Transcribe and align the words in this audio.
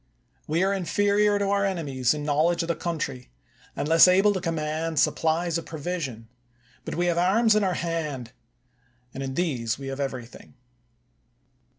We 0.47 0.63
are, 0.63 0.73
inferior 0.73 1.37
to 1.37 1.49
our 1.49 1.63
enemies 1.63 2.15
in 2.15 2.23
knowledge 2.23 2.63
of 2.63 2.67
the 2.69 2.75
coun 2.75 2.97
try, 2.97 3.27
and 3.75 3.87
less 3.87 4.07
able 4.07 4.33
to 4.33 4.41
command 4.41 4.99
supplies 4.99 5.59
of 5.59 5.67
pro 5.67 5.79
vision; 5.79 6.27
but 6.85 6.95
we 6.95 7.05
have 7.05 7.19
arms 7.19 7.55
in 7.55 7.63
our 7.63 7.75
hands, 7.75 8.31
and 9.13 9.21
in 9.21 9.35
these 9.35 9.77
we 9.77 9.89
have 9.89 9.99
everything. 9.99 10.55